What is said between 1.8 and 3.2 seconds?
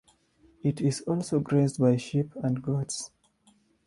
sheep and goats.